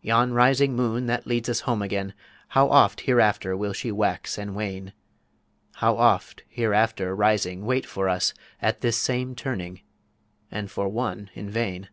[0.00, 2.14] Yon rising Moon that leads us Home again,
[2.48, 4.94] How oft hereafter will she wax and wane;
[5.74, 9.82] How oft hereafter rising wait for us At this same Turning
[10.50, 11.90] and for One in vain.